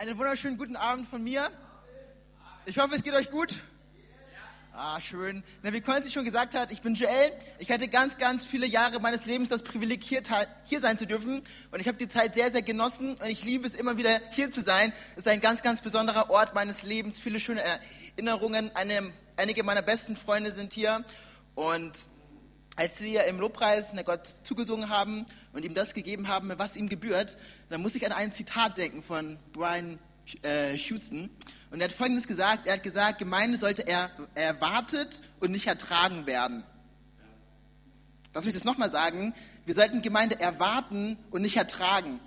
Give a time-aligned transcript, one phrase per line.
[0.00, 1.46] Einen wunderschönen guten Abend von mir.
[2.64, 3.62] Ich hoffe, es geht euch gut.
[4.72, 5.44] Ah, schön.
[5.62, 7.32] Na, wie Konzi schon gesagt hat, ich bin Joel.
[7.58, 10.22] Ich hatte ganz, ganz viele Jahre meines Lebens das Privileg, hier,
[10.64, 11.42] hier sein zu dürfen.
[11.70, 13.12] Und ich habe die Zeit sehr, sehr genossen.
[13.16, 14.94] Und ich liebe es immer wieder, hier zu sein.
[15.16, 17.18] Es ist ein ganz, ganz besonderer Ort meines Lebens.
[17.18, 17.60] Viele schöne
[18.16, 18.74] Erinnerungen.
[18.74, 21.04] Eine, einige meiner besten Freunde sind hier.
[21.54, 22.08] Und
[22.74, 27.36] als wir im Lobpreis Gott zugesungen haben und ihm das gegeben haben, was ihm gebührt,
[27.68, 29.98] dann muss ich an ein Zitat denken von Brian
[30.42, 31.30] äh, Houston.
[31.70, 36.26] Und er hat Folgendes gesagt, er hat gesagt, Gemeinde sollte er, erwartet und nicht ertragen
[36.26, 36.64] werden.
[38.32, 39.34] Lass mich das nochmal sagen,
[39.66, 42.20] wir sollten Gemeinde erwarten und nicht ertragen.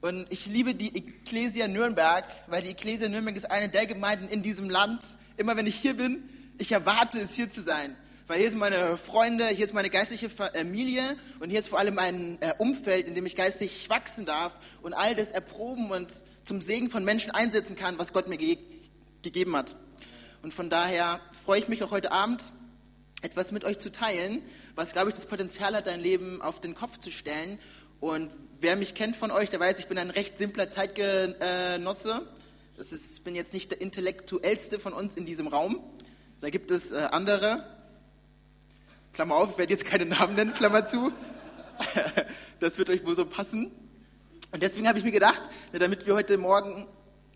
[0.00, 4.42] Und ich liebe die Ecclesia Nürnberg, weil die Ecclesia Nürnberg ist eine der Gemeinden in
[4.42, 5.02] diesem Land.
[5.36, 7.96] Immer wenn ich hier bin, ich erwarte es, hier zu sein.
[8.26, 11.02] Weil hier sind meine Freunde, hier ist meine geistliche Familie
[11.40, 14.94] und hier ist vor allem ein äh, Umfeld, in dem ich geistig wachsen darf und
[14.94, 18.56] all das erproben und zum Segen von Menschen einsetzen kann, was Gott mir ge
[19.20, 19.76] gegeben hat.
[20.42, 22.52] Und von daher freue ich mich auch heute Abend,
[23.20, 24.42] etwas mit euch zu teilen,
[24.74, 27.58] was, glaube ich, das Potenzial hat, dein Leben auf den Kopf zu stellen.
[28.00, 32.26] Und wer mich kennt von euch, der weiß, ich bin ein recht simpler Zeitgenosse.
[32.78, 35.80] Ich bin jetzt nicht der intellektuellste von uns in diesem Raum.
[36.40, 37.73] Da gibt es äh, andere.
[39.14, 41.12] Klammer auf, ich werde jetzt keine Namen nennen, Klammer zu.
[42.60, 43.70] Das wird euch wohl so passen.
[44.50, 46.86] Und deswegen habe ich mir gedacht, damit wir heute Morgen,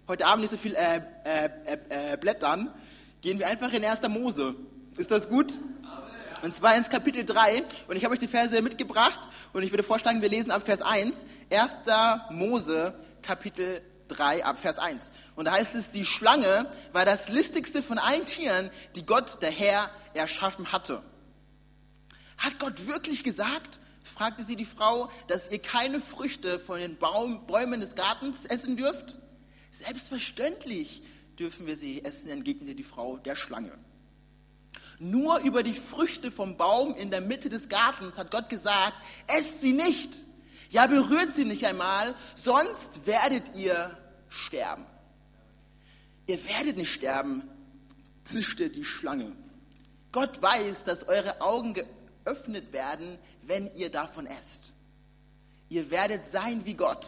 [0.07, 2.73] heute Abend nicht so viel äh, äh, äh, äh blättern,
[3.21, 4.09] gehen wir einfach in 1.
[4.09, 4.55] Mose.
[4.97, 5.59] Ist das gut?
[6.43, 7.63] Und zwar ins Kapitel 3.
[7.89, 9.21] Und ich habe euch die Verse mitgebracht.
[9.53, 11.27] Und ich würde vorschlagen, wir lesen ab Vers 1.
[11.51, 11.79] 1.
[12.31, 15.13] Mose, Kapitel 3, ab Vers 1.
[15.37, 19.51] Und da heißt es, die Schlange war das listigste von allen Tieren, die Gott, der
[19.51, 21.03] Herr, erschaffen hatte.
[22.39, 27.47] Hat Gott wirklich gesagt, fragte sie die Frau, dass ihr keine Früchte von den Baum,
[27.47, 29.19] Bäumen des Gartens essen dürft?
[29.73, 31.03] Selbstverständlich
[31.39, 33.73] dürfen wir sie essen, entgegnete die Frau der Schlange.
[34.99, 38.95] Nur über die Früchte vom Baum in der Mitte des Gartens hat Gott gesagt,
[39.29, 40.25] esst sie nicht.
[40.71, 43.97] Ja, berührt sie nicht einmal, sonst werdet ihr
[44.29, 44.85] sterben.
[46.27, 47.49] Ihr werdet nicht sterben,
[48.25, 49.33] zischte die Schlange.
[50.13, 51.98] Gott weiß, dass eure Augen geöffnet
[52.73, 54.75] werden, wenn ihr davon esst.
[55.69, 57.07] Ihr werdet sein wie Gott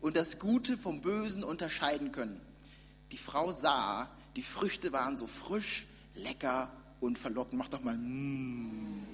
[0.00, 2.40] und das Gute vom Bösen unterscheiden können.
[3.10, 7.58] Die Frau sah, die Früchte waren so frisch, lecker und verlockend.
[7.58, 7.96] Mach doch mal.
[7.96, 9.06] Mm.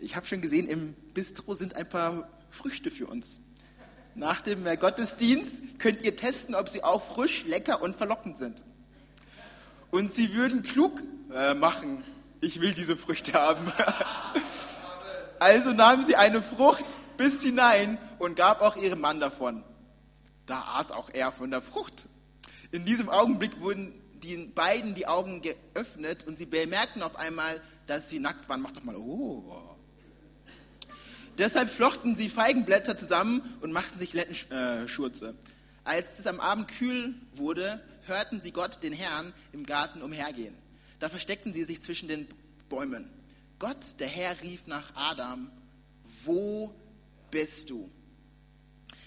[0.00, 3.38] Ich habe schon gesehen, im Bistro sind ein paar Früchte für uns.
[4.14, 8.62] Nach dem Gottesdienst könnt ihr testen, ob sie auch frisch, lecker und verlockend sind.
[9.90, 11.02] Und sie würden klug
[11.32, 12.02] äh, machen.
[12.40, 13.72] Ich will diese Früchte haben.
[15.38, 19.62] Also nahm sie eine Frucht bis hinein und gab auch ihrem Mann davon.
[20.46, 22.06] Da aß auch er von der Frucht.
[22.70, 28.08] In diesem Augenblick wurden den beiden die Augen geöffnet und sie bemerkten auf einmal, dass
[28.08, 28.62] sie nackt waren.
[28.62, 29.76] Mach doch mal, oh.
[31.38, 35.34] Deshalb flochten sie Feigenblätter zusammen und machten sich Lettenschurze.
[35.84, 40.56] Als es am Abend kühl wurde, hörten sie Gott, den Herrn, im Garten umhergehen.
[40.98, 42.28] Da versteckten sie sich zwischen den
[42.68, 43.10] Bäumen.
[43.58, 45.50] Gott, der Herr, rief nach Adam,
[46.24, 46.74] wo
[47.30, 47.90] bist du?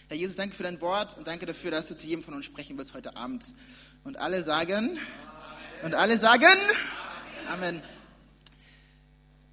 [0.08, 2.46] Herr Jesus, danke für dein Wort und danke dafür, dass du zu jedem von uns
[2.46, 3.46] sprechen wirst heute Abend.
[4.04, 4.98] Und alle sagen,
[5.84, 6.58] und alle sagen.
[7.48, 7.82] Amen.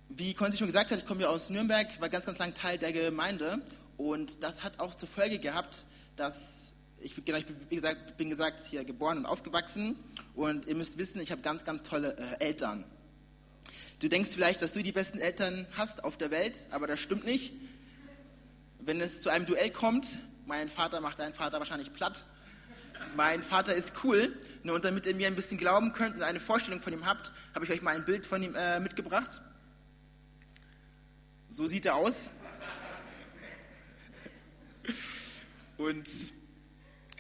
[0.09, 2.79] Wie Konzi schon gesagt hat, ich komme ja aus Nürnberg, war ganz, ganz lang Teil
[2.79, 3.61] der Gemeinde
[3.97, 5.85] und das hat auch zur Folge gehabt,
[6.17, 9.97] dass ich, genau, ich bin, wie gesagt, bin gesagt, hier geboren und aufgewachsen
[10.35, 12.85] und ihr müsst wissen, ich habe ganz, ganz tolle äh, Eltern.
[13.99, 17.25] Du denkst vielleicht, dass du die besten Eltern hast auf der Welt, aber das stimmt
[17.25, 17.55] nicht.
[18.79, 22.25] Wenn es zu einem Duell kommt, mein Vater macht deinen Vater wahrscheinlich platt.
[23.15, 24.39] Mein Vater ist cool.
[24.65, 27.65] Und damit ihr mir ein bisschen glauben könnt und eine Vorstellung von ihm habt, habe
[27.65, 29.41] ich euch mal ein Bild von ihm äh, mitgebracht.
[31.49, 32.31] So sieht er aus.
[35.79, 36.09] Und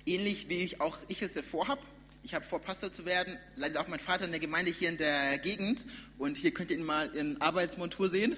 [0.07, 1.83] ähnlich wie ich auch ich es vorhabe,
[2.27, 4.97] ich habe vor, Pastor zu werden, leider auch mein Vater in der Gemeinde hier in
[4.97, 5.87] der Gegend.
[6.19, 8.37] Und hier könnt ihr ihn mal in Arbeitsmontur sehen.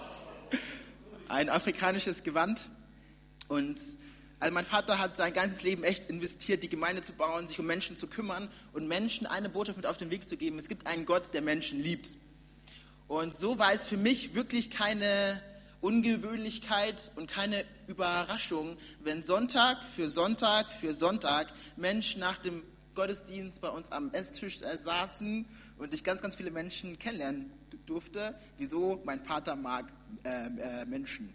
[1.28, 2.68] Ein afrikanisches Gewand.
[3.46, 3.80] Und
[4.40, 7.66] also mein Vater hat sein ganzes Leben echt investiert, die Gemeinde zu bauen, sich um
[7.66, 10.58] Menschen zu kümmern und Menschen eine Botschaft mit auf den Weg zu geben.
[10.58, 12.16] Es gibt einen Gott, der Menschen liebt.
[13.06, 15.40] Und so war es für mich wirklich keine
[15.86, 21.46] Ungewöhnlichkeit und keine Überraschung, wenn Sonntag für Sonntag für Sonntag
[21.76, 22.64] Menschen nach dem
[22.96, 25.46] Gottesdienst bei uns am Esstisch saßen
[25.78, 27.52] und ich ganz, ganz viele Menschen kennenlernen
[27.86, 28.34] durfte.
[28.58, 29.00] Wieso?
[29.04, 29.92] Mein Vater mag
[30.24, 30.46] äh,
[30.80, 31.32] äh, Menschen.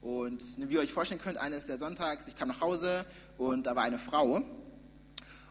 [0.00, 3.04] Und wie ihr euch vorstellen könnt, eines der Sonntags, ich kam nach Hause
[3.36, 4.42] und da war eine Frau.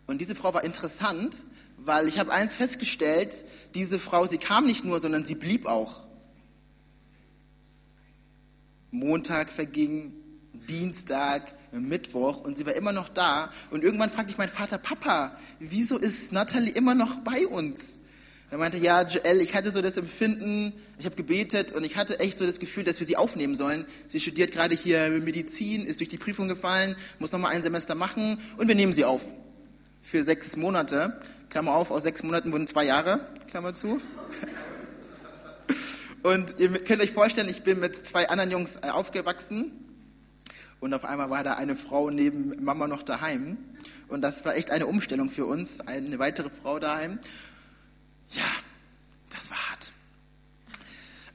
[0.07, 1.45] Und diese Frau war interessant,
[1.77, 3.45] weil ich habe eins festgestellt,
[3.75, 6.04] diese Frau, sie kam nicht nur, sondern sie blieb auch.
[8.95, 10.13] Montag verging,
[10.69, 13.51] Dienstag, Mittwoch und sie war immer noch da.
[13.69, 17.99] Und irgendwann fragte ich meinen Vater, Papa, wieso ist Natalie immer noch bei uns?
[18.51, 22.19] Er meinte, ja, Joel, ich hatte so das Empfinden, ich habe gebetet und ich hatte
[22.19, 23.85] echt so das Gefühl, dass wir sie aufnehmen sollen.
[24.07, 27.95] Sie studiert gerade hier Medizin, ist durch die Prüfung gefallen, muss noch mal ein Semester
[27.95, 29.25] machen und wir nehmen sie auf.
[30.01, 31.19] Für sechs Monate.
[31.49, 33.19] Klammer auf, aus sechs Monaten wurden zwei Jahre,
[33.49, 33.99] Klammer zu.
[36.25, 39.73] Und ihr könnt euch vorstellen, ich bin mit zwei anderen Jungs äh, aufgewachsen
[40.79, 43.59] und auf einmal war da eine Frau neben Mama noch daheim.
[44.07, 47.19] Und das war echt eine Umstellung für uns, eine weitere Frau daheim.
[48.31, 48.41] Ja,
[49.29, 49.91] das war hart.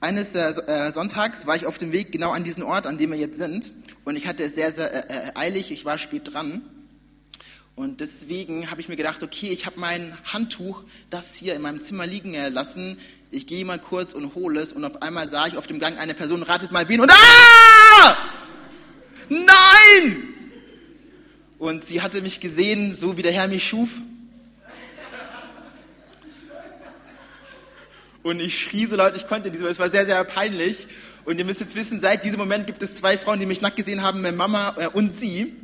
[0.01, 3.19] Eines äh, Sonntags war ich auf dem Weg genau an diesen Ort, an dem wir
[3.19, 3.73] jetzt sind.
[4.05, 6.63] Und ich hatte es sehr, sehr äh, äh eilig, ich war spät dran.
[7.77, 11.81] Und deswegen habe ich mir gedacht, okay, ich habe mein Handtuch, das hier in meinem
[11.81, 12.99] Zimmer liegen lassen.
[13.33, 14.73] Ich gehe mal kurz und hole es.
[14.73, 17.01] Und auf einmal sah ich auf dem Gang eine Person, ratet mal wen.
[17.01, 18.17] Und ah!
[19.29, 20.35] Nein!
[21.59, 23.91] Und sie hatte mich gesehen, so wie der Herr mich schuf.
[28.23, 30.89] Und ich schrie so laut, ich konnte diesem, es war sehr, sehr peinlich.
[31.25, 33.77] Und ihr müsst jetzt wissen, seit diesem Moment gibt es zwei Frauen, die mich nackt
[33.77, 35.57] gesehen haben, meine Mama äh, und sie.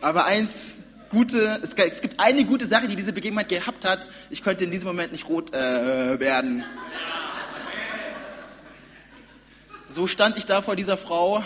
[0.00, 0.78] Aber eins
[1.10, 4.08] gute, es, gibt eine gute Sache, die diese Begebenheit gehabt hat.
[4.30, 6.64] Ich konnte in diesem Moment nicht rot äh, werden.
[9.86, 11.44] So stand ich da vor dieser Frau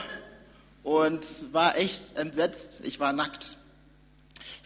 [0.82, 2.82] und war echt entsetzt.
[2.84, 3.58] Ich war nackt.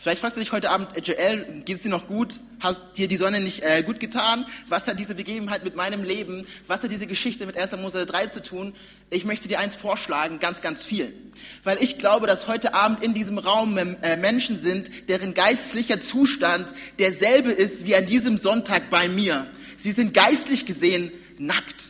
[0.05, 2.39] Vielleicht fragst du dich heute Abend, Joel, geht es dir noch gut?
[2.61, 4.45] Hast dir die Sonne nicht äh, gut getan?
[4.69, 7.73] Was hat diese Begebenheit mit meinem Leben, was hat diese Geschichte mit 1.
[7.79, 8.75] Mose 3 zu tun?
[9.09, 11.15] Ich möchte dir eins vorschlagen, ganz, ganz viel.
[11.63, 16.75] Weil ich glaube, dass heute Abend in diesem Raum äh, Menschen sind, deren geistlicher Zustand
[16.99, 19.47] derselbe ist wie an diesem Sonntag bei mir.
[19.79, 21.83] Sie sind geistlich gesehen nackt.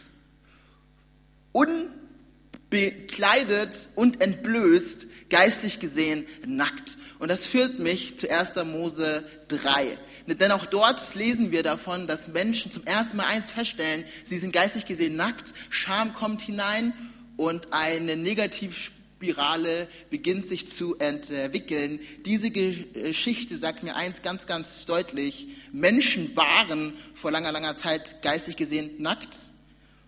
[2.71, 6.97] Unbekleidet und entblößt, geistlich gesehen nackt.
[7.25, 8.55] Und das führt mich zu 1.
[8.67, 9.97] Mose 3.
[10.27, 14.53] Denn auch dort lesen wir davon, dass Menschen zum ersten Mal eins feststellen, sie sind
[14.53, 16.93] geistig gesehen nackt, Scham kommt hinein
[17.39, 21.99] und eine Negativspirale beginnt sich zu entwickeln.
[22.27, 28.57] Diese Geschichte sagt mir eins ganz, ganz deutlich, Menschen waren vor langer, langer Zeit geistig
[28.57, 29.35] gesehen nackt.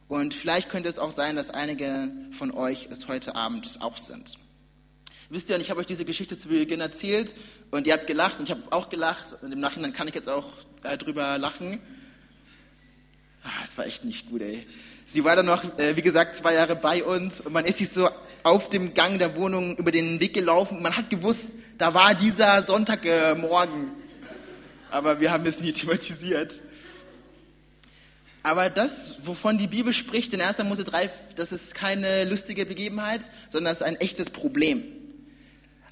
[0.07, 4.37] Und vielleicht könnte es auch sein, dass einige von euch es heute Abend auch sind.
[5.29, 7.35] Wisst ihr, und ich habe euch diese Geschichte zu Beginn erzählt
[7.73, 10.29] und ihr habt gelacht und ich habe auch gelacht und im Nachhinein kann ich jetzt
[10.29, 10.53] auch
[10.85, 11.81] äh, drüber lachen.
[13.43, 14.69] Ah, es war echt nicht gut, ey.
[15.05, 17.89] Sie war dann noch, äh, wie gesagt, zwei Jahre bei uns und man ist sich
[17.89, 18.09] so
[18.45, 22.63] auf dem Gang der Wohnung über den Weg gelaufen man hat gewusst, da war dieser
[22.63, 23.85] Sonntagmorgen.
[23.85, 26.63] Äh, Aber wir haben es nie thematisiert.
[28.45, 30.59] Aber das, wovon die Bibel spricht in 1.
[30.59, 34.85] Mose 3, das ist keine lustige Begebenheit, sondern das ist ein echtes Problem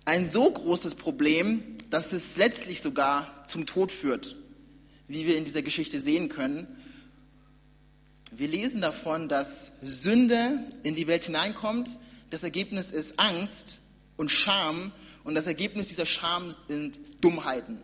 [0.04, 4.36] ein so großes Problem, dass es letztlich sogar zum Tod führt,
[5.08, 6.66] wie wir in dieser Geschichte sehen können.
[8.30, 11.88] Wir lesen davon, dass Sünde in die Welt hineinkommt.
[12.30, 13.80] Das Ergebnis ist Angst
[14.16, 14.92] und Scham.
[15.22, 17.78] Und das Ergebnis dieser Scham sind Dummheiten.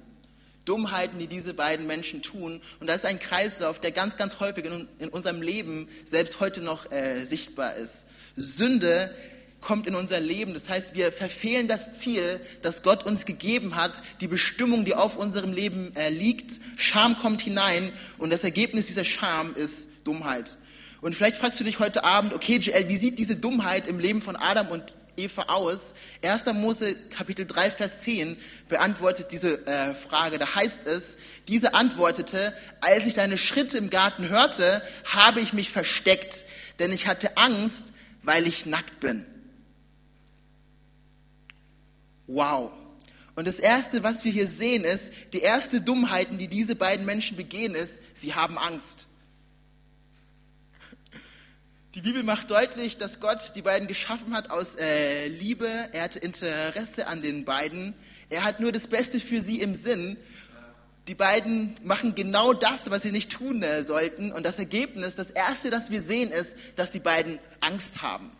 [0.64, 2.60] Dummheiten, die diese beiden Menschen tun.
[2.80, 6.60] Und da ist ein Kreislauf, der ganz, ganz häufig in, in unserem Leben selbst heute
[6.60, 8.06] noch äh, sichtbar ist.
[8.36, 9.14] Sünde
[9.60, 10.54] kommt in unser Leben.
[10.54, 15.16] Das heißt, wir verfehlen das Ziel, das Gott uns gegeben hat, die Bestimmung, die auf
[15.16, 16.60] unserem Leben äh, liegt.
[16.76, 20.58] Scham kommt hinein und das Ergebnis dieser Scham ist Dummheit.
[21.00, 24.20] Und vielleicht fragst du dich heute Abend, okay, Joel, wie sieht diese Dummheit im Leben
[24.20, 25.94] von Adam und Eva aus?
[26.22, 26.46] 1.
[26.54, 28.36] Mose Kapitel 3, Vers 10
[28.68, 30.38] beantwortet diese äh, Frage.
[30.38, 31.16] Da heißt es,
[31.48, 36.44] diese antwortete, als ich deine Schritte im Garten hörte, habe ich mich versteckt,
[36.78, 39.24] denn ich hatte Angst, weil ich nackt bin.
[42.32, 42.70] Wow.
[43.34, 47.36] Und das Erste, was wir hier sehen, ist, die erste Dummheiten, die diese beiden Menschen
[47.36, 49.08] begehen, ist, sie haben Angst.
[51.96, 55.68] Die Bibel macht deutlich, dass Gott die beiden geschaffen hat aus äh, Liebe.
[55.92, 57.94] Er hatte Interesse an den beiden.
[58.28, 60.16] Er hat nur das Beste für sie im Sinn.
[61.08, 64.30] Die beiden machen genau das, was sie nicht tun äh, sollten.
[64.30, 68.30] Und das Ergebnis, das Erste, das wir sehen, ist, dass die beiden Angst haben.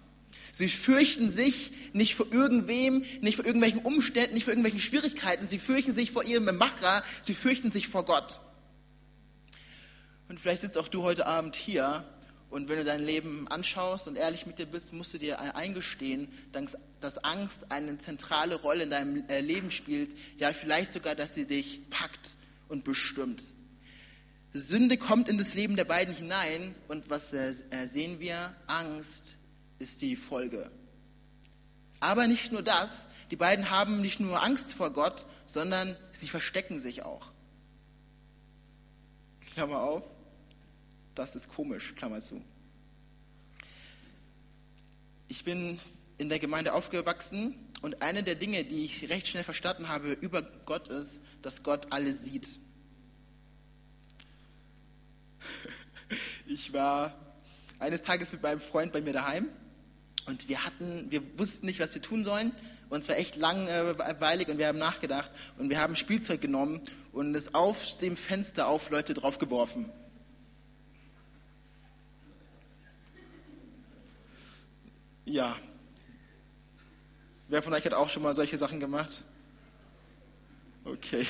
[0.53, 5.49] Sie fürchten sich nicht vor irgendwem, nicht vor irgendwelchen Umständen, nicht vor irgendwelchen Schwierigkeiten.
[5.49, 8.41] Sie fürchten sich vor ihrem Macher, sie fürchten sich vor Gott.
[10.29, 12.05] Und vielleicht sitzt auch du heute Abend hier
[12.51, 16.29] Und wenn du dein Leben anschaust und ehrlich mit dir bist, musst du dir eingestehen,
[17.01, 20.17] dass Angst eine zentrale Rolle in deinem äh, Leben spielt.
[20.37, 22.37] Ja, vielleicht sogar, dass sie dich packt
[22.69, 23.41] und bestimmt.
[24.53, 28.53] Sünde kommt in das Leben der beiden hinein und was äh, äh, sehen wir?
[28.67, 29.37] Angst
[29.81, 30.71] ist die Folge.
[31.99, 36.79] Aber nicht nur das, die beiden haben nicht nur Angst vor Gott, sondern sie verstecken
[36.79, 37.33] sich auch.
[39.53, 40.05] Klammer auf,
[41.15, 42.43] das ist komisch, Klammer zu.
[45.29, 45.81] Ich bin
[46.19, 50.43] in der Gemeinde aufgewachsen und eine der Dinge, die ich recht schnell verstanden habe über
[50.43, 52.59] Gott ist, dass Gott alles sieht.
[56.45, 57.15] Ich war
[57.79, 59.49] eines Tages mit meinem Freund bei mir daheim
[60.27, 62.53] und wir hatten, wir wussten nicht, was wir tun sollen.
[62.89, 66.81] Und es war echt langweilig und wir haben nachgedacht und wir haben Spielzeug genommen
[67.13, 69.89] und es auf dem Fenster auf Leute draufgeworfen.
[75.25, 75.57] Ja.
[77.47, 79.23] Wer von euch hat auch schon mal solche Sachen gemacht?
[80.85, 81.25] Okay.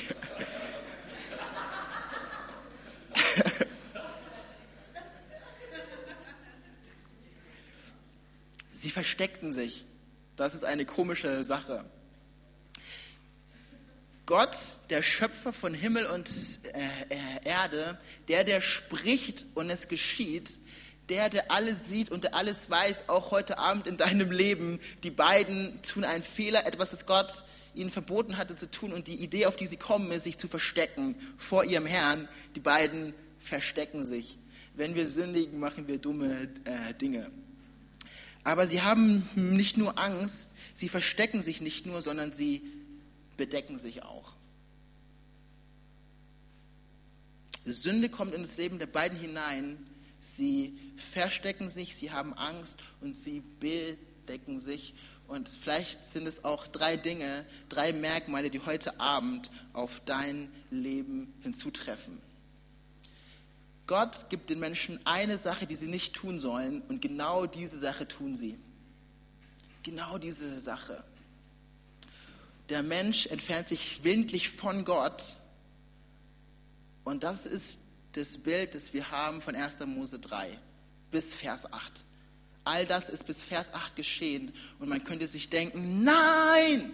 [8.81, 9.85] Sie versteckten sich.
[10.35, 11.85] Das ist eine komische Sache.
[14.25, 14.57] Gott,
[14.89, 16.27] der Schöpfer von Himmel und
[16.73, 16.79] äh,
[17.13, 20.59] äh, Erde, der, der spricht und es geschieht,
[21.09, 25.11] der, der alles sieht und der alles weiß, auch heute Abend in deinem Leben, die
[25.11, 27.45] beiden tun einen Fehler, etwas, das Gott
[27.75, 30.47] ihnen verboten hatte zu tun und die Idee, auf die sie kommen, ist, sich zu
[30.47, 32.27] verstecken vor ihrem Herrn.
[32.55, 34.39] Die beiden verstecken sich.
[34.73, 37.29] Wenn wir sündigen, machen wir dumme äh, Dinge.
[38.43, 42.61] Aber sie haben nicht nur Angst, sie verstecken sich nicht nur, sondern sie
[43.37, 44.33] bedecken sich auch.
[47.65, 49.77] Sünde kommt in das Leben der beiden hinein.
[50.19, 54.93] Sie verstecken sich, sie haben Angst und sie bedecken sich.
[55.27, 61.33] Und vielleicht sind es auch drei Dinge, drei Merkmale, die heute Abend auf dein Leben
[61.41, 62.19] hinzutreffen.
[63.91, 68.07] Gott gibt den Menschen eine Sache, die sie nicht tun sollen, und genau diese Sache
[68.07, 68.57] tun sie.
[69.83, 71.03] Genau diese Sache.
[72.69, 75.21] Der Mensch entfernt sich willentlich von Gott,
[77.03, 77.79] und das ist
[78.13, 79.79] das Bild, das wir haben von 1.
[79.85, 80.57] Mose 3
[81.11, 82.05] bis Vers 8.
[82.63, 86.93] All das ist bis Vers 8 geschehen, und man könnte sich denken, nein,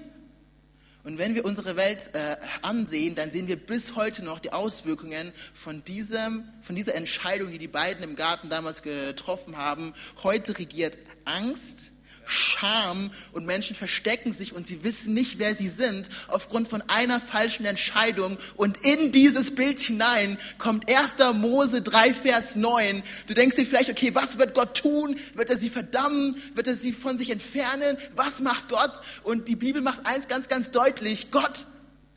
[1.08, 5.32] und wenn wir unsere Welt äh, ansehen, dann sehen wir bis heute noch die Auswirkungen
[5.54, 9.94] von, diesem, von dieser Entscheidung, die die beiden im Garten damals getroffen haben.
[10.22, 11.94] Heute regiert Angst,
[12.28, 17.20] Scham und Menschen verstecken sich und sie wissen nicht, wer sie sind, aufgrund von einer
[17.20, 18.38] falschen Entscheidung.
[18.56, 21.18] Und in dieses Bild hinein kommt 1.
[21.36, 23.02] Mose 3, Vers 9.
[23.28, 25.18] Du denkst dir vielleicht, okay, was wird Gott tun?
[25.34, 26.42] Wird er sie verdammen?
[26.54, 27.98] Wird er sie von sich entfernen?
[28.16, 29.02] Was macht Gott?
[29.24, 31.32] Und die Bibel macht eins ganz, ganz deutlich.
[31.32, 31.66] Gott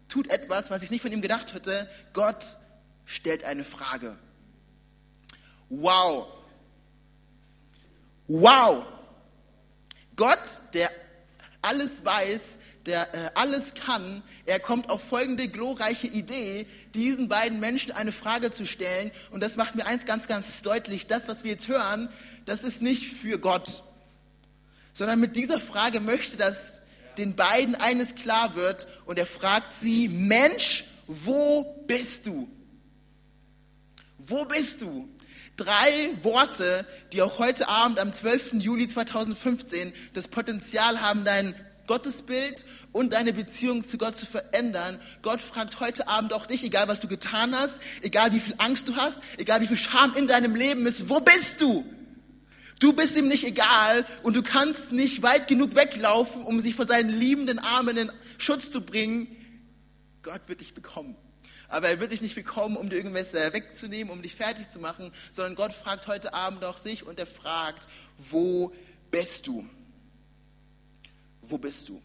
[0.08, 1.88] tut etwas, was ich nicht von ihm gedacht hätte.
[2.12, 2.58] Gott
[3.06, 4.16] stellt eine Frage.
[5.68, 6.26] Wow.
[8.26, 8.84] Wow.
[10.20, 10.90] Gott, der
[11.62, 17.90] alles weiß, der äh, alles kann, er kommt auf folgende glorreiche Idee, diesen beiden Menschen
[17.92, 19.12] eine Frage zu stellen.
[19.30, 21.06] Und das macht mir eins ganz, ganz deutlich.
[21.06, 22.10] Das, was wir jetzt hören,
[22.44, 23.82] das ist nicht für Gott,
[24.92, 26.82] sondern mit dieser Frage möchte, dass
[27.16, 28.88] den beiden eines klar wird.
[29.06, 32.46] Und er fragt sie, Mensch, wo bist du?
[34.18, 35.08] Wo bist du?
[35.60, 38.54] Drei Worte, die auch heute Abend am 12.
[38.54, 41.54] Juli 2015 das Potenzial haben, dein
[41.86, 44.98] Gottesbild und deine Beziehung zu Gott zu verändern.
[45.22, 48.88] Gott fragt heute Abend auch dich, egal was du getan hast, egal wie viel Angst
[48.88, 51.84] du hast, egal wie viel Scham in deinem Leben ist, wo bist du?
[52.78, 56.86] Du bist ihm nicht egal und du kannst nicht weit genug weglaufen, um sich vor
[56.86, 59.26] seinen liebenden Armen in Schutz zu bringen.
[60.22, 61.16] Gott wird dich bekommen.
[61.70, 64.80] Aber er wird dich nicht bekommen, um dir irgendwas äh, wegzunehmen, um dich fertig zu
[64.80, 68.74] machen, sondern Gott fragt heute Abend auch dich und er fragt, wo
[69.12, 69.64] bist du?
[71.42, 72.02] Wo bist du?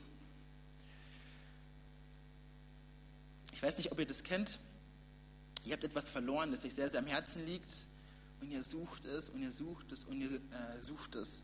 [3.53, 4.59] Ich weiß nicht, ob ihr das kennt.
[5.65, 7.71] Ihr habt etwas verloren, das euch sehr, sehr am Herzen liegt.
[8.41, 11.43] Und ihr sucht es und ihr sucht es und ihr äh, sucht es.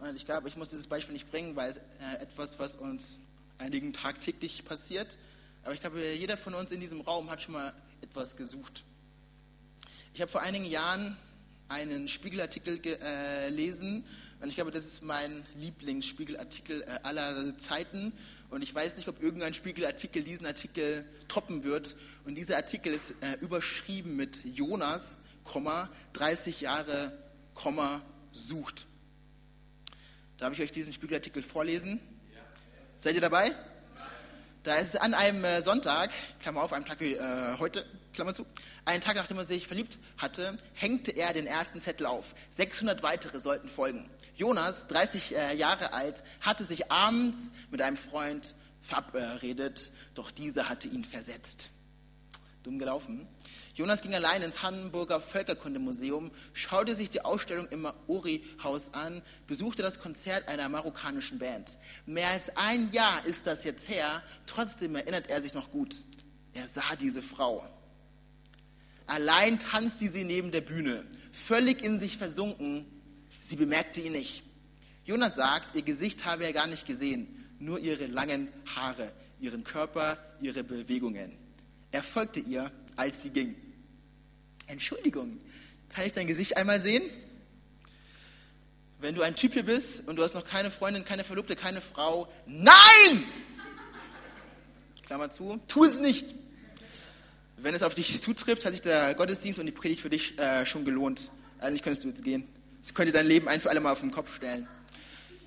[0.00, 3.18] Und ich glaube, ich muss dieses Beispiel nicht bringen, weil es äh, etwas, was uns
[3.56, 5.16] einigen tagtäglich passiert.
[5.68, 8.86] Aber ich glaube, jeder von uns in diesem Raum hat schon mal etwas gesucht.
[10.14, 11.14] Ich habe vor einigen Jahren
[11.68, 18.14] einen Spiegelartikel gelesen äh, und ich glaube, das ist mein Lieblingsspiegelartikel äh, aller Zeiten.
[18.48, 21.96] Und ich weiß nicht, ob irgendein Spiegelartikel diesen Artikel toppen wird.
[22.24, 25.18] Und dieser Artikel ist äh, überschrieben mit Jonas,
[26.14, 27.12] 30 Jahre,
[28.32, 28.86] sucht.
[30.38, 32.00] Darf ich euch diesen Spiegelartikel vorlesen?
[32.96, 33.54] Seid ihr dabei?
[34.64, 36.10] Da ist es an einem äh, Sonntag,
[36.40, 38.44] Klammer auf, einem Tag wie äh, heute, Klammer zu,
[38.84, 42.34] einen Tag nachdem er sich verliebt hatte, hängte er den ersten Zettel auf.
[42.50, 44.10] 600 weitere sollten folgen.
[44.34, 50.88] Jonas, 30 äh, Jahre alt, hatte sich abends mit einem Freund verabredet, doch dieser hatte
[50.88, 51.70] ihn versetzt.
[52.64, 53.28] Dumm gelaufen.
[53.78, 60.00] Jonas ging allein ins Hamburger Völkerkundemuseum, schaute sich die Ausstellung im Maori-Haus an, besuchte das
[60.00, 61.78] Konzert einer marokkanischen Band.
[62.04, 66.02] Mehr als ein Jahr ist das jetzt her, trotzdem erinnert er sich noch gut.
[66.54, 67.64] Er sah diese Frau.
[69.06, 72.84] Allein tanzte sie neben der Bühne, völlig in sich versunken.
[73.38, 74.42] Sie bemerkte ihn nicht.
[75.04, 80.18] Jonas sagt, ihr Gesicht habe er gar nicht gesehen, nur ihre langen Haare, ihren Körper,
[80.40, 81.38] ihre Bewegungen.
[81.92, 83.67] Er folgte ihr, als sie ging.
[84.68, 85.40] Entschuldigung,
[85.88, 87.02] kann ich dein Gesicht einmal sehen?
[89.00, 91.80] Wenn du ein Typ hier bist und du hast noch keine Freundin, keine Verlobte, keine
[91.80, 93.24] Frau, nein!
[95.06, 96.34] Klammer zu, tu es nicht.
[97.56, 100.66] Wenn es auf dich zutrifft, hat sich der Gottesdienst und die Predigt für dich äh,
[100.66, 101.30] schon gelohnt.
[101.60, 102.46] Eigentlich könntest du jetzt gehen.
[102.82, 104.68] Sie könnte dein Leben ein für alle Mal auf den Kopf stellen.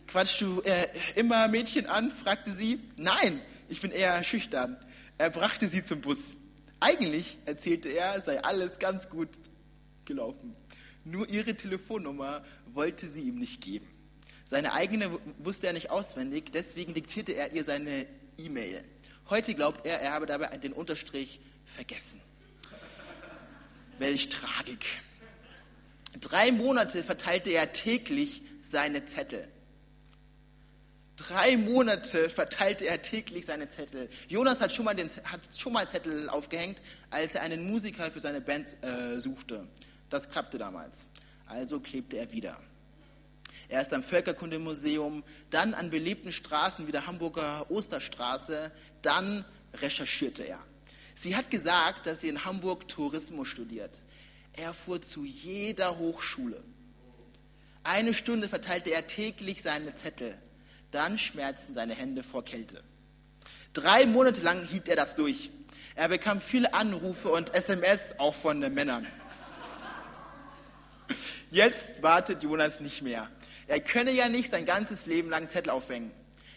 [0.07, 2.11] Quatschst du äh, immer Mädchen an?
[2.11, 2.79] fragte sie.
[2.97, 4.77] Nein, ich bin eher schüchtern.
[5.17, 6.35] Er brachte sie zum Bus.
[6.81, 9.29] Eigentlich, erzählte er, sei alles ganz gut
[10.03, 10.55] gelaufen.
[11.05, 13.87] Nur ihre Telefonnummer wollte sie ihm nicht geben.
[14.45, 18.07] Seine eigene wusste er nicht auswendig, deswegen diktierte er ihr seine
[18.37, 18.83] E-Mail.
[19.29, 22.19] Heute glaubt er, er habe dabei den Unterstrich vergessen.
[23.99, 24.85] Welch Tragik.
[26.19, 29.47] Drei Monate verteilte er täglich seine Zettel.
[31.31, 34.09] Drei Monate verteilte er täglich seine Zettel.
[34.27, 38.19] Jonas hat schon mal, den, hat schon mal Zettel aufgehängt, als er einen Musiker für
[38.19, 39.65] seine Band äh, suchte.
[40.09, 41.09] Das klappte damals.
[41.45, 42.59] Also klebte er wieder.
[43.69, 48.69] Er ist am Völkerkundemuseum, dann an belebten Straßen wie der Hamburger Osterstraße,
[49.01, 49.45] dann
[49.75, 50.59] recherchierte er.
[51.15, 53.99] Sie hat gesagt, dass sie in Hamburg Tourismus studiert.
[54.51, 56.61] Er fuhr zu jeder Hochschule.
[57.83, 60.37] Eine Stunde verteilte er täglich seine Zettel.
[60.91, 62.83] Dann schmerzten seine Hände vor Kälte.
[63.73, 65.49] Drei Monate lang hielt er das durch.
[65.95, 69.07] Er bekam viele Anrufe und SMS, auch von Männern.
[71.49, 73.29] Jetzt wartet Jonas nicht mehr.
[73.67, 76.11] Er könne ja nicht sein ganzes Leben lang Zettel aufhängen.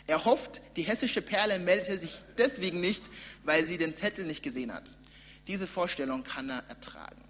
[0.06, 3.10] Er hofft, die hessische Perle meldete sich deswegen nicht,
[3.44, 4.96] weil sie den Zettel nicht gesehen hat.
[5.46, 7.22] Diese Vorstellung kann er ertragen.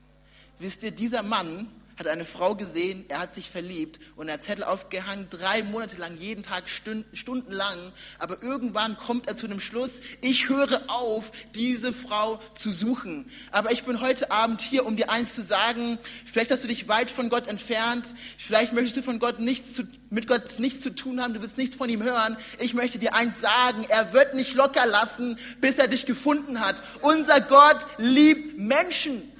[0.58, 4.44] Wisst ihr, dieser Mann hat eine Frau gesehen, er hat sich verliebt und er hat
[4.44, 7.92] Zettel aufgehangen, drei Monate lang, jeden Tag, Stunden, stundenlang.
[8.18, 13.30] Aber irgendwann kommt er zu dem Schluss, ich höre auf, diese Frau zu suchen.
[13.50, 16.88] Aber ich bin heute Abend hier, um dir eins zu sagen, vielleicht hast du dich
[16.88, 20.90] weit von Gott entfernt, vielleicht möchtest du von Gott nichts zu, mit Gott nichts zu
[20.90, 22.36] tun haben, du willst nichts von ihm hören.
[22.58, 26.82] Ich möchte dir eins sagen, er wird nicht locker lassen, bis er dich gefunden hat.
[27.02, 29.30] Unser Gott liebt Menschen.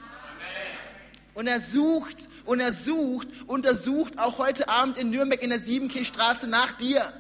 [1.35, 5.51] Und er sucht und er sucht und er sucht auch heute Abend in Nürnberg in
[5.51, 7.13] der Siebenkirchstraße nach dir.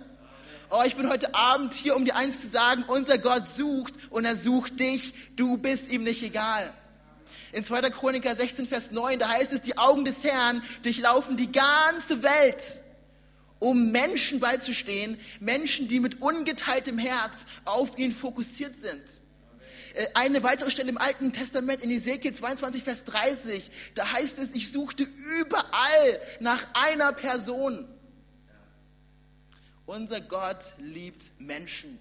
[0.70, 4.24] Oh, ich bin heute Abend hier, um dir eins zu sagen, unser Gott sucht und
[4.24, 6.72] er sucht dich, du bist ihm nicht egal.
[7.52, 7.82] In 2.
[7.90, 12.80] Chroniker 16, Vers 9, da heißt es, die Augen des Herrn durchlaufen die ganze Welt,
[13.60, 19.20] um Menschen beizustehen, Menschen, die mit ungeteiltem Herz auf ihn fokussiert sind.
[19.94, 24.52] Äh, eine weitere Stelle im Alten Testament in Ezekiel 22, Vers 30, da heißt es,
[24.54, 27.88] ich suchte überall nach einer Person.
[29.86, 31.98] Unser Gott liebt Menschen.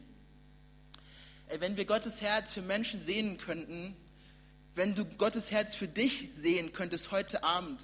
[1.59, 3.95] Wenn wir Gottes Herz für Menschen sehen könnten,
[4.73, 7.83] wenn du Gottes Herz für dich sehen könntest heute Abend,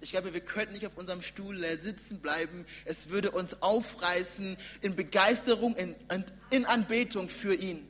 [0.00, 2.64] ich glaube, wir könnten nicht auf unserem Stuhl sitzen bleiben.
[2.84, 5.96] Es würde uns aufreißen in Begeisterung, in,
[6.50, 7.87] in Anbetung für ihn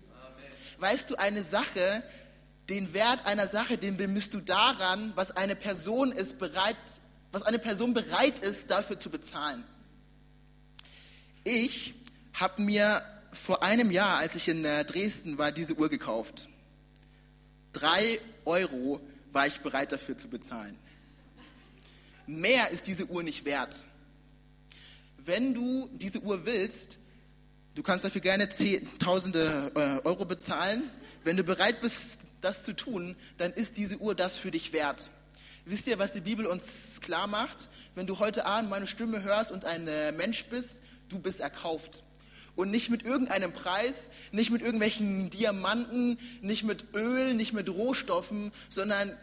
[0.79, 2.03] weißt du, eine Sache,
[2.69, 6.77] den Wert einer Sache, den bemisst du daran, was eine Person ist bereit,
[7.33, 9.65] was eine Person bereit ist, dafür zu bezahlen.
[11.45, 11.95] Ich
[12.35, 16.49] habe mir vor einem Jahr, als ich in äh, Dresden war, diese Uhr gekauft.
[17.73, 19.01] Drei Euro
[19.33, 20.77] war ich bereit dafür zu bezahlen.
[22.27, 23.87] Mehr ist diese Uhr nicht wert.
[25.19, 26.99] Wenn du diese Uhr willst,
[27.79, 28.49] Du kannst dafür gerne
[28.99, 30.91] Tausende äh, Euro bezahlen.
[31.23, 35.13] Wenn du bereit bist, das zu tun, dann ist diese Uhr das für dich wert.
[35.65, 37.71] Wisst ihr, was die Bibel uns klar macht?
[37.95, 42.03] Wenn du heute Abend meine Stimme hörst und ein äh, Mensch bist, du bist erkauft.
[42.57, 48.51] Und nicht mit irgendeinem Preis, nicht mit irgendwelchen Diamanten, nicht mit Öl, nicht mit Rohstoffen,
[48.71, 49.17] sondern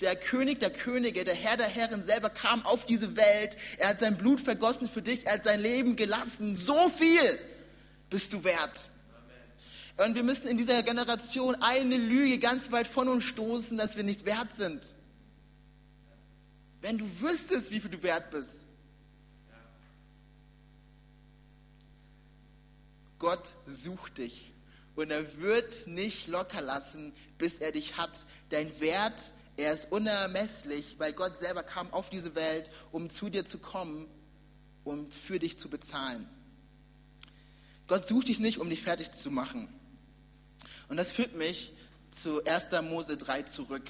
[0.00, 3.56] Der König der Könige, der Herr der Herren selber kam auf diese Welt.
[3.78, 6.54] Er hat sein Blut vergossen für dich, er hat sein Leben gelassen.
[6.54, 7.36] So viel
[8.10, 8.90] bist du wert.
[9.96, 14.04] Und wir müssen in dieser Generation eine Lüge ganz weit von uns stoßen, dass wir
[14.04, 14.94] nicht wert sind.
[16.82, 18.64] Wenn du wüsstest, wie viel du wert bist.
[23.18, 24.52] Gott sucht dich
[24.94, 28.26] und er wird nicht locker lassen, bis er dich hat.
[28.50, 33.46] Dein Wert, er ist unermesslich, weil Gott selber kam auf diese Welt, um zu dir
[33.46, 34.06] zu kommen,
[34.84, 36.28] um für dich zu bezahlen.
[37.86, 39.68] Gott sucht dich nicht, um dich fertig zu machen.
[40.88, 41.72] Und das führt mich
[42.10, 42.68] zu 1.
[42.82, 43.84] Mose 3 zurück.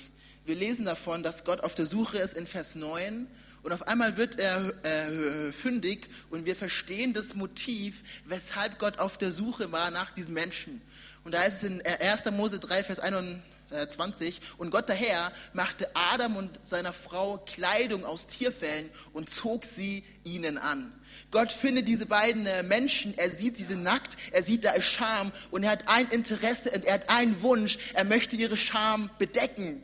[0.45, 3.27] Wir lesen davon, dass Gott auf der Suche ist in Vers 9
[3.63, 9.19] und auf einmal wird er äh, fündig und wir verstehen das Motiv, weshalb Gott auf
[9.19, 10.81] der Suche war nach diesen Menschen.
[11.25, 12.31] Und da ist es in 1.
[12.31, 18.29] Mose 3, Vers 21, und Gott der Herr machte Adam und seiner Frau Kleidung aus
[18.29, 20.93] Tierfällen und zog sie ihnen an.
[21.31, 24.87] Gott findet diese beiden äh, Menschen, er sieht, sie sind nackt, er sieht, da ist
[24.87, 29.11] Scham und er hat ein Interesse und er hat einen Wunsch, er möchte ihre Scham
[29.19, 29.83] bedecken.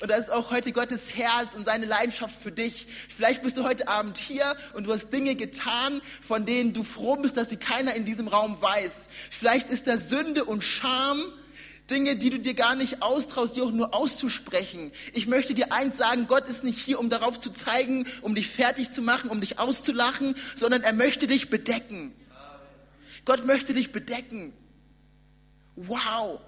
[0.00, 2.86] Und das ist auch heute Gottes Herz und seine Leidenschaft für dich.
[3.14, 7.16] Vielleicht bist du heute Abend hier und du hast Dinge getan, von denen du froh
[7.16, 9.08] bist, dass sie keiner in diesem Raum weiß.
[9.30, 11.22] Vielleicht ist da Sünde und Scham,
[11.90, 14.92] Dinge, die du dir gar nicht austraust, die auch nur auszusprechen.
[15.12, 18.48] Ich möchte dir eins sagen, Gott ist nicht hier, um darauf zu zeigen, um dich
[18.48, 22.14] fertig zu machen, um dich auszulachen, sondern er möchte dich bedecken.
[23.24, 24.52] Gott möchte dich bedecken.
[25.76, 26.40] Wow.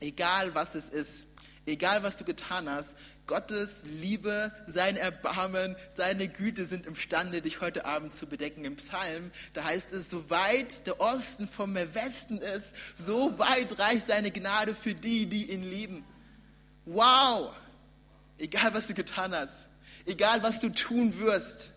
[0.00, 1.24] Egal was es ist,
[1.66, 2.94] egal was du getan hast,
[3.28, 8.64] Gottes Liebe, sein Erbarmen, seine Güte sind imstande, dich heute Abend zu bedecken.
[8.64, 14.06] Im Psalm, da heißt es, so weit der Osten vom Westen ist, so weit reicht
[14.06, 16.04] seine Gnade für die, die ihn lieben.
[16.86, 17.54] Wow!
[18.38, 19.68] Egal was du getan hast,
[20.06, 21.72] egal was du tun wirst,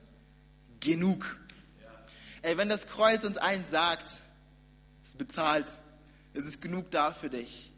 [0.79, 1.37] genug.
[2.43, 4.07] Ey, wenn das Kreuz uns eins sagt,
[5.03, 5.67] es bezahlt,
[6.33, 7.70] es ist genug da für dich.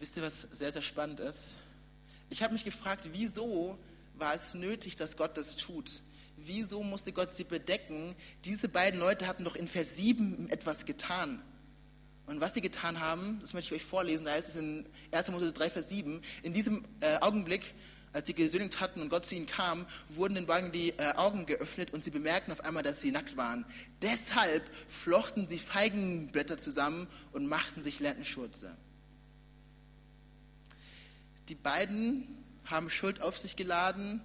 [0.00, 1.56] Wisst ihr, was sehr, sehr spannend ist?
[2.30, 3.78] Ich habe mich gefragt, wieso
[4.14, 6.00] war es nötig, dass Gott das tut?
[6.38, 8.16] Wieso musste Gott sie bedecken?
[8.46, 11.42] Diese beiden Leute hatten doch in Vers 7 etwas getan.
[12.24, 15.32] Und was sie getan haben, das möchte ich euch vorlesen, da heißt es in 1.
[15.32, 17.74] Mose 3, Vers 7, in diesem äh, Augenblick,
[18.14, 21.44] als sie gesündigt hatten und Gott zu ihnen kam, wurden den beiden die äh, Augen
[21.44, 23.66] geöffnet und sie bemerkten auf einmal, dass sie nackt waren.
[24.00, 28.78] Deshalb flochten sie Feigenblätter zusammen und machten sich Lendenschurze.
[31.50, 34.20] Die beiden haben Schuld auf sich geladen.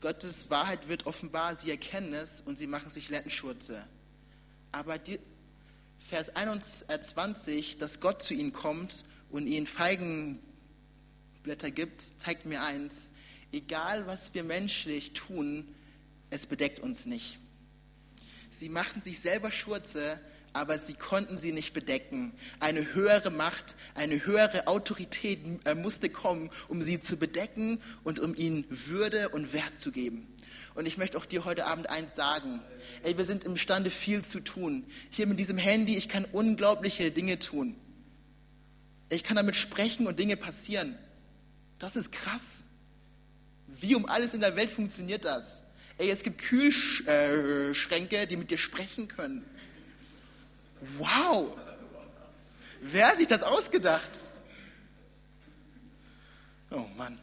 [0.00, 3.86] Gottes Wahrheit wird offenbar, sie erkennen es und sie machen sich Lendenschurze.
[4.72, 5.20] Aber die,
[5.98, 13.12] Vers 21, dass Gott zu ihnen kommt und ihnen Feigenblätter gibt, zeigt mir eins,
[13.52, 15.74] egal was wir menschlich tun,
[16.30, 17.36] es bedeckt uns nicht.
[18.50, 20.18] Sie machen sich selber Schurze,
[20.52, 22.32] aber sie konnten sie nicht bedecken.
[22.60, 28.34] Eine höhere Macht, eine höhere Autorität äh, musste kommen, um sie zu bedecken und um
[28.34, 30.26] ihnen Würde und Wert zu geben.
[30.74, 32.60] Und ich möchte auch dir heute Abend eins sagen.
[33.02, 34.84] Ey, wir sind imstande, viel zu tun.
[35.10, 37.76] Hier mit diesem Handy, ich kann unglaubliche Dinge tun.
[39.10, 40.98] Ich kann damit sprechen und Dinge passieren.
[41.78, 42.62] Das ist krass.
[43.66, 45.62] Wie um alles in der Welt funktioniert das?
[45.98, 49.44] Ey, es gibt Kühlschränke, die mit dir sprechen können.
[50.98, 51.56] Wow!
[52.80, 54.26] Wer hat sich das ausgedacht?
[56.70, 57.18] Oh Mann,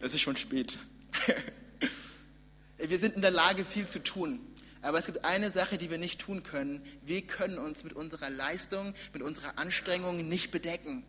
[0.00, 0.78] es ist schon spät.
[2.78, 4.40] Wir sind in der Lage, viel zu tun.
[4.82, 6.80] Aber es gibt eine Sache, die wir nicht tun können.
[7.02, 11.04] Wir können uns mit unserer Leistung, mit unserer Anstrengung nicht bedecken.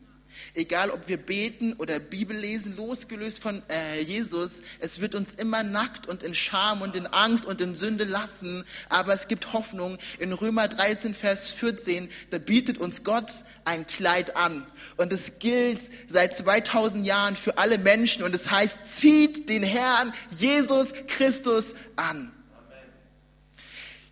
[0.53, 5.63] Egal, ob wir beten oder Bibel lesen, losgelöst von äh, Jesus, es wird uns immer
[5.63, 8.65] nackt und in Scham und in Angst und in Sünde lassen.
[8.89, 9.97] Aber es gibt Hoffnung.
[10.17, 13.31] In Römer 13, Vers 14, da bietet uns Gott
[13.65, 14.65] ein Kleid an.
[14.97, 18.23] Und es gilt seit 2000 Jahren für alle Menschen.
[18.23, 22.31] Und es heißt, zieht den Herrn Jesus Christus an.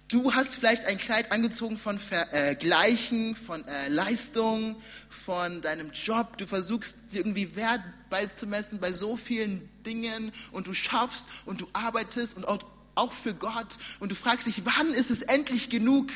[0.07, 4.77] Du hast vielleicht ein Kleid angezogen von Vergleichen, von äh, Leistung,
[5.09, 6.37] von deinem Job.
[6.37, 12.37] Du versuchst irgendwie Wert beizumessen bei so vielen Dingen und du schaffst und du arbeitest
[12.37, 12.59] und auch,
[12.95, 16.07] auch für Gott und du fragst dich, wann ist es endlich genug?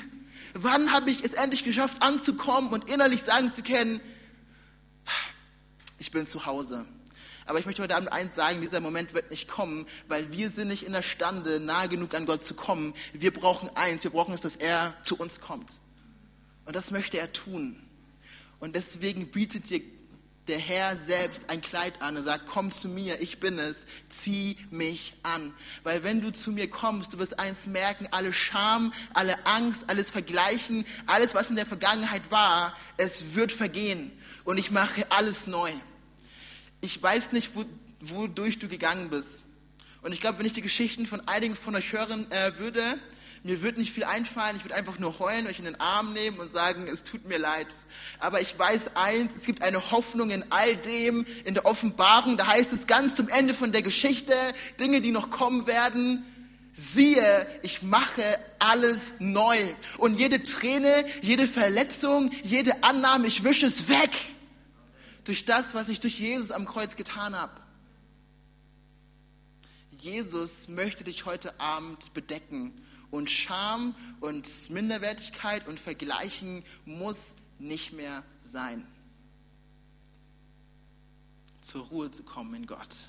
[0.54, 4.00] Wann habe ich es endlich geschafft anzukommen und innerlich sagen zu können,
[5.98, 6.86] ich bin zu Hause.
[7.46, 10.68] Aber ich möchte heute Abend eins sagen, dieser Moment wird nicht kommen, weil wir sind
[10.68, 12.94] nicht in der Stande, nahe genug an Gott zu kommen.
[13.14, 15.72] Wir brauchen eins, wir brauchen es, dass er zu uns kommt.
[16.66, 17.82] Und das möchte er tun.
[18.60, 19.82] Und deswegen bietet dir
[20.48, 24.58] der Herr selbst ein Kleid an und sagt, komm zu mir, ich bin es, zieh
[24.70, 25.54] mich an.
[25.84, 30.12] Weil wenn du zu mir kommst, du wirst eins merken, alle Scham, alle Angst, alles
[30.12, 34.12] Vergleichen, alles, was in der Vergangenheit war, es wird vergehen.
[34.44, 35.72] Und ich mache alles neu.
[36.82, 37.64] Ich weiß nicht, wo,
[38.00, 39.44] wodurch du gegangen bist.
[40.02, 42.82] Und ich glaube, wenn ich die Geschichten von einigen von euch hören äh, würde,
[43.44, 46.40] mir wird nicht viel einfallen, ich würde einfach nur heulen, euch in den Arm nehmen
[46.40, 47.68] und sagen, es tut mir leid.
[48.20, 52.48] Aber ich weiß eins, es gibt eine Hoffnung in all dem, in der Offenbarung, da
[52.48, 54.36] heißt es ganz zum Ende von der Geschichte,
[54.80, 56.26] Dinge, die noch kommen werden,
[56.74, 58.24] siehe, ich mache
[58.60, 59.58] alles neu.
[59.98, 64.12] Und jede Träne, jede Verletzung, jede Annahme, ich wische es weg.
[65.24, 67.62] Durch das, was ich durch Jesus am Kreuz getan habe.
[69.98, 72.74] Jesus möchte dich heute Abend bedecken
[73.12, 78.88] und Scham und Minderwertigkeit und Vergleichen muss nicht mehr sein.
[81.62, 83.08] Zur Ruhe zu kommen in Gott.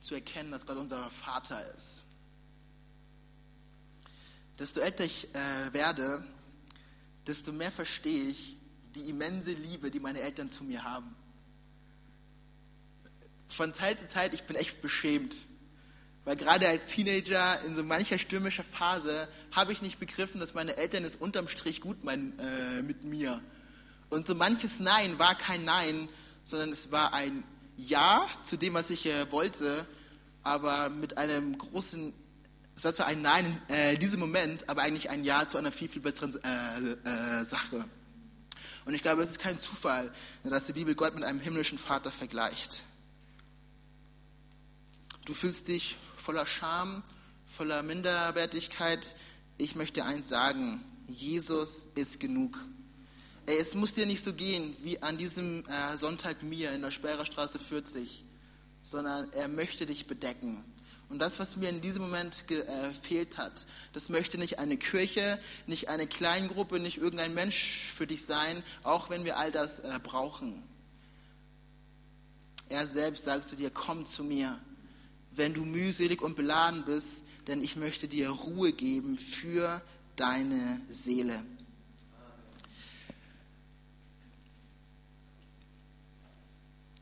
[0.00, 2.02] Zu erkennen, dass Gott unser Vater ist.
[4.58, 6.24] Desto älter ich äh, werde,
[7.26, 8.55] desto mehr verstehe ich
[8.96, 11.14] die immense Liebe, die meine Eltern zu mir haben.
[13.48, 15.46] Von Zeit zu Zeit, ich bin echt beschämt
[16.26, 20.76] weil gerade als Teenager in so mancher stürmischer Phase habe ich nicht begriffen, dass meine
[20.76, 23.40] Eltern es unterm Strich gut meinen äh, mit mir.
[24.10, 26.08] Und so manches Nein war kein Nein,
[26.44, 27.44] sondern es war ein
[27.76, 29.86] Ja zu dem, was ich äh, wollte,
[30.42, 32.12] aber mit einem großen,
[32.74, 35.70] es war zwar ein Nein äh, in diesem Moment, aber eigentlich ein Ja zu einer
[35.70, 37.84] viel, viel besseren äh, äh, Sache.
[38.86, 40.12] Und ich glaube, es ist kein Zufall,
[40.44, 42.84] dass die Bibel Gott mit einem himmlischen Vater vergleicht.
[45.24, 47.02] Du fühlst dich voller Scham,
[47.48, 49.16] voller Minderwertigkeit.
[49.58, 52.64] Ich möchte eins sagen, Jesus ist genug.
[53.44, 57.26] Es muss dir nicht so gehen wie an diesem äh, Sonntag mir in der Speyerer
[57.26, 58.24] Straße 40,
[58.84, 60.64] sondern er möchte dich bedecken.
[61.08, 65.38] Und das, was mir in diesem Moment gefehlt äh, hat, das möchte nicht eine Kirche,
[65.66, 70.00] nicht eine Kleingruppe, nicht irgendein Mensch für dich sein, auch wenn wir all das äh,
[70.02, 70.62] brauchen.
[72.68, 74.58] Er selbst sagt zu dir, komm zu mir
[75.36, 79.82] wenn du mühselig und beladen bist, denn ich möchte dir Ruhe geben für
[80.16, 81.44] deine Seele.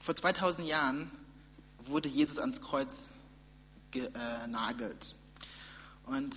[0.00, 1.10] Vor 2000 Jahren
[1.78, 3.08] wurde Jesus ans Kreuz
[3.94, 5.16] genagelt.
[6.04, 6.36] Und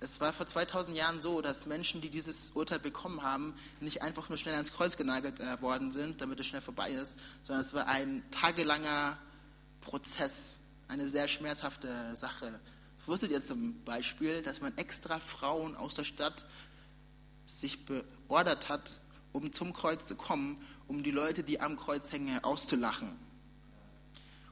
[0.00, 4.28] es war vor 2000 Jahren so, dass Menschen, die dieses Urteil bekommen haben, nicht einfach
[4.28, 7.74] nur schnell ans Kreuz genagelt äh, worden sind, damit es schnell vorbei ist, sondern es
[7.74, 9.18] war ein tagelanger
[9.80, 10.54] Prozess
[10.86, 12.60] eine sehr schmerzhafte Sache.
[13.06, 16.46] Wusstet ihr zum Beispiel, dass man extra Frauen aus der Stadt
[17.46, 19.00] sich beordert hat,
[19.32, 23.16] um zum Kreuz zu kommen, um die Leute, die am Kreuz hängen, auszulachen?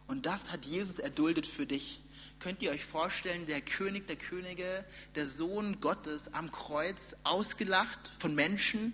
[0.07, 2.03] Und das hat Jesus erduldet für dich.
[2.39, 8.35] Könnt ihr euch vorstellen, der König der Könige, der Sohn Gottes am Kreuz, ausgelacht von
[8.35, 8.93] Menschen,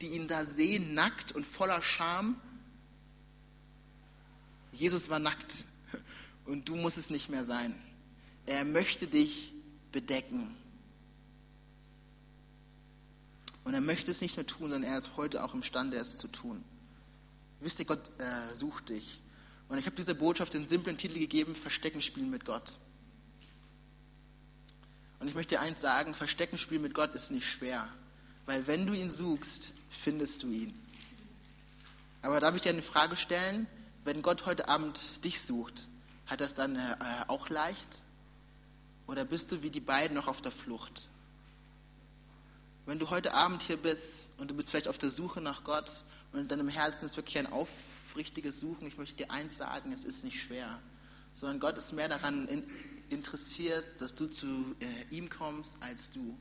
[0.00, 2.40] die ihn da sehen, nackt und voller Scham?
[4.72, 5.64] Jesus war nackt
[6.46, 7.74] und du musst es nicht mehr sein.
[8.46, 9.52] Er möchte dich
[9.92, 10.56] bedecken.
[13.64, 16.28] Und er möchte es nicht nur tun, sondern er ist heute auch imstande, es zu
[16.28, 16.62] tun.
[17.60, 19.22] Wisst ihr, Gott äh, sucht dich.
[19.68, 22.78] Und ich habe dieser Botschaft den simplen Titel gegeben, Verstecken spielen mit Gott.
[25.20, 27.88] Und ich möchte dir eins sagen, Verstecken spielen mit Gott ist nicht schwer.
[28.46, 30.78] Weil wenn du ihn suchst, findest du ihn.
[32.20, 33.66] Aber darf ich dir eine Frage stellen?
[34.04, 35.88] Wenn Gott heute Abend dich sucht,
[36.26, 36.96] hat das dann äh,
[37.28, 38.02] auch leicht?
[39.06, 41.08] Oder bist du wie die beiden noch auf der Flucht?
[42.86, 46.04] Wenn du heute Abend hier bist und du bist vielleicht auf der Suche nach Gott
[46.34, 50.04] und in deinem Herzen ist wirklich ein aufrichtiges Suchen, ich möchte dir eins sagen, es
[50.04, 50.80] ist nicht schwer,
[51.32, 52.64] sondern Gott ist mehr daran in,
[53.08, 56.36] interessiert, dass du zu äh, ihm kommst, als du.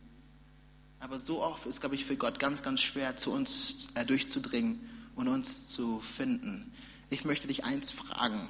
[0.99, 4.89] Aber so oft ist, glaube ich, für Gott ganz, ganz schwer, zu uns äh, durchzudringen
[5.15, 6.73] und uns zu finden.
[7.11, 8.49] Ich möchte dich eins fragen.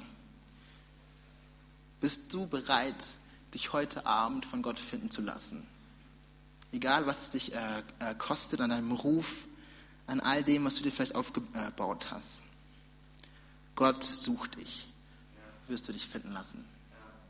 [2.00, 3.04] Bist du bereit,
[3.52, 5.66] dich heute Abend von Gott finden zu lassen?
[6.72, 9.46] Egal, was es dich äh, äh, kostet an deinem Ruf,
[10.06, 12.40] an all dem, was du dir vielleicht aufgebaut hast.
[13.74, 14.86] Gott sucht dich.
[15.66, 16.64] Wirst du dich finden lassen?